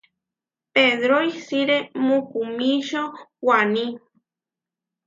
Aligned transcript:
Pedro 0.73 1.17
isiré 1.31 1.77
mukumičio 2.05 3.03
waní. 3.47 3.85